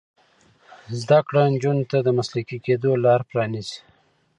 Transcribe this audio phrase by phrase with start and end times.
[1.01, 3.77] زده کړه نجونو ته د مسلکي کیدو لار پرانیزي.